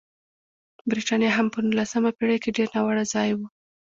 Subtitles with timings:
[0.89, 3.39] برېټانیا هم په نولسمه پېړۍ کې ډېر ناوړه ځای و.